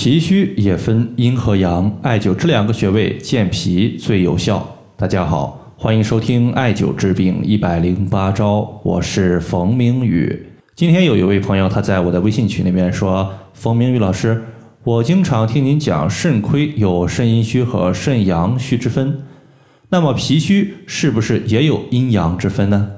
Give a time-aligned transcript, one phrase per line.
[0.00, 4.64] 脾虚也分阴和阳，艾灸这两个穴位健脾最有效。
[4.96, 10.50] 大家好，欢迎收听艾灸治病一百零八招，我是冯明宇。
[10.76, 14.40] 今天有一位朋友他在我的微信群里面说：“冯明宇老师，
[14.84, 19.22] 我经常听您讲肾亏有肾阴虚和肾阳虚之分，
[19.88, 22.88] 那么脾虚是不是也有阴阳之分呢？”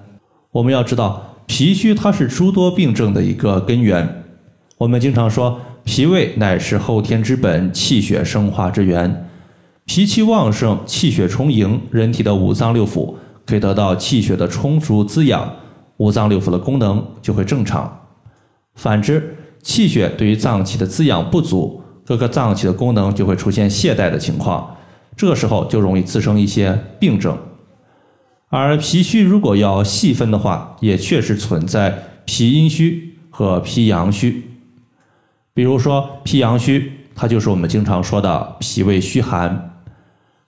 [0.53, 4.17] 我们要知道，脾虚它是诸多病症的一个根源。
[4.81, 5.61] 我们经常说。
[5.83, 9.29] 脾胃乃是后天之本，气血生化之源。
[9.87, 13.15] 脾气旺盛，气血充盈，人体的五脏六腑
[13.47, 15.57] 可以得到气血的充足滋养，
[15.97, 18.09] 五脏六腑的功能就会正常。
[18.75, 24.77] 反之，气血对于脏器的滋养不足，各个脏器的功能就会出现懈怠的情况，
[25.17, 27.37] 这时候就容易滋生一些病症。
[28.51, 34.50] 而脾虚如果要细分的话，也确实存在脾阴虚和脾阳虚。
[35.61, 39.75] 比如说脾阳虚，它就是我们经常说的脾胃虚寒。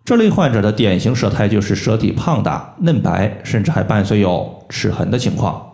[0.06, 5.70] 这类患者的典型舌苔就是舌体胖大、嫩白，甚至还伴随有齿痕的情况。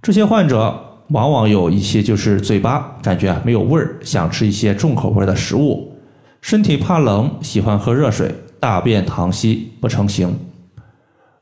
[0.00, 5.92] 这些患者往往有一些就是嘴巴感觉没有味儿，想吃一些重口味的食物；
[6.40, 8.28] 身体怕冷，喜欢喝热水；
[8.60, 10.32] 大便溏稀不成形。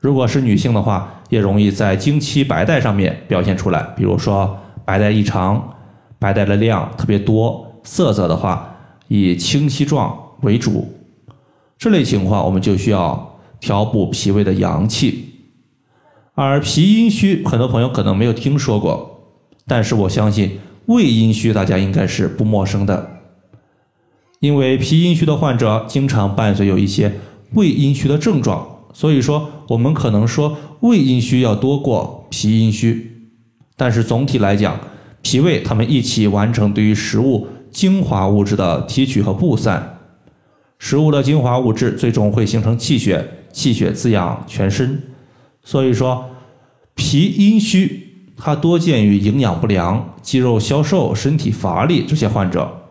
[0.01, 5.63] 如果是女性的话，也容易在经期白带上面表现出来，比如说白带异常。
[6.25, 8.75] 白带的量特别多，色泽的话
[9.09, 10.91] 以清晰状为主，
[11.77, 15.35] 这类情况我们就需要调补脾胃的阳气。
[16.35, 19.35] 而脾阴虚，很多朋友可能没有听说过，
[19.67, 23.21] 但是我相信胃阴虚大家应该是不陌生的，
[24.41, 27.13] 因为脾阴虚的患者经常伴随有一些
[27.53, 33.29] 胃阴虚的症状，所以说我们可能说胃阴虚要多过脾阴虚，
[33.77, 34.81] 但是总体来讲。
[35.25, 39.99] 脾胃它们一起完成对于食物精华物质的提取和布散，
[40.79, 45.03] 食物的精华物质最终会形成气血，气血滋养全身。
[45.65, 46.27] 所以说，
[46.95, 52.83] 脾阴虚它多见于营养不良、肌肉消瘦、身体乏力这些患者。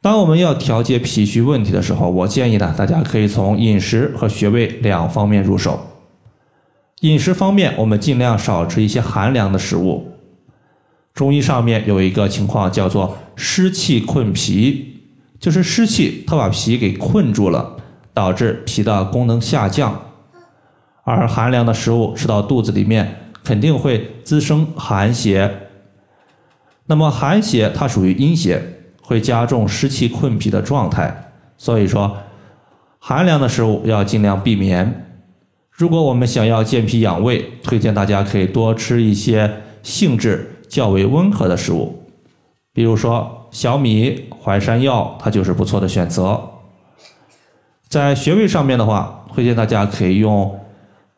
[0.00, 5.80] 当我们要调节脾虚问题的时候，我建议呢，大家可以从饮食和穴位两方面入手。
[7.00, 10.13] 饮食方面，我们尽量少吃一些寒凉的食物。
[11.14, 15.00] 中医上面有一个情况叫做湿气困脾，
[15.38, 17.76] 就是湿气它把脾给困住了，
[18.12, 20.10] 导致脾的功能下降。
[21.04, 25.68] 而寒凉的食物吃到肚子里面，肯定会滋生寒邪。
[26.86, 28.60] 那么寒邪它属于阴邪，
[29.00, 31.32] 会加重湿气困脾的状态。
[31.56, 32.16] 所以说，
[32.98, 35.06] 寒凉的食物要尽量避免。
[35.70, 40.50] 如果我们想要健脾养胃，推荐大家可以多吃一些性质。
[40.74, 42.02] 较为温和的食物，
[42.72, 46.50] 比如说小米、淮山药，它就是不错的选择。
[47.88, 50.58] 在穴位上面的话，推荐大家可以用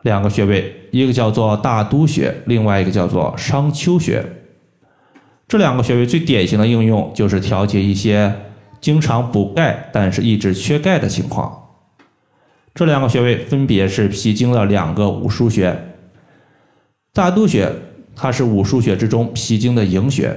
[0.03, 4.23] 两个穴位，一个叫做大都穴，另外一个叫做商丘穴。
[5.49, 8.35] 这两个穴位最典型的应用就是调节一些
[8.79, 11.69] 经常补钙但是一直缺钙的情况。
[12.75, 15.95] 这两个穴位分别是脾经的两个五腧穴，
[17.15, 17.73] 大都穴。
[18.17, 20.35] 它是五腧穴之中脾经的营穴，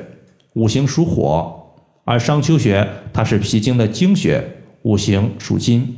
[0.53, 1.73] 五行属火；
[2.03, 4.43] 而商丘穴它是脾经的经穴，
[4.81, 5.95] 五行属金。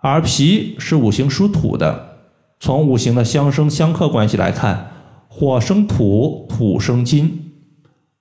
[0.00, 2.18] 而脾是五行属土的，
[2.58, 4.90] 从五行的相生相克关系来看，
[5.28, 7.52] 火生土，土生金。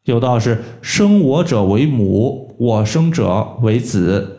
[0.03, 4.37] 有道是生我者为母，我生者为子。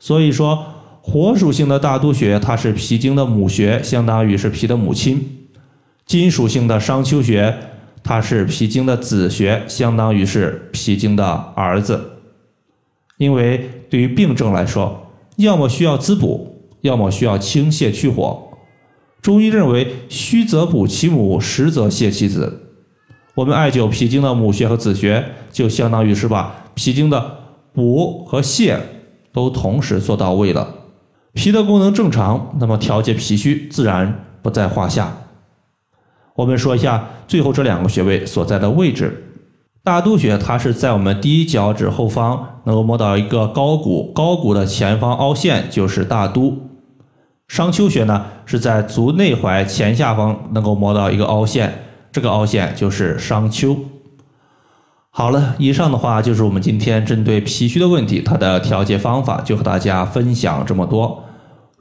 [0.00, 0.64] 所以说，
[1.00, 5.41] 火属性的大都穴它是脾经的母穴，相当于是脾的母亲。
[6.06, 7.56] 金属性的商丘穴，
[8.02, 11.24] 它是脾经的子穴，相当于是脾经的
[11.54, 12.18] 儿子。
[13.18, 18.48] 因为对于病症来说，要么需要滋补，要么需要清泻去火。
[19.20, 22.60] 中医认为，虚则补其母，实则泻其子。
[23.36, 27.38] 我们艾灸脾经的母穴和子穴，就相当于是把脾经的
[27.72, 28.76] 补和泻
[29.32, 30.74] 都同时做到位了。
[31.32, 35.16] 脾的功能正常，那么调节脾虚自然不在话下。
[36.36, 39.28] 我们说一下最后这两个穴位所在的位置。
[39.84, 46.70] 大都穴它是在我们第一脚趾后方，能够摸到一个高骨，高骨的前方凹陷就是大都。
[47.48, 53.76] 商丘穴呢是在足内踝前下方能够摸到一个凹陷，这个凹陷就是商丘。
[55.10, 61.24] 好了，以上的话就是我们今天针对脾虚的问题，它的调节方法就和大家分享这么多。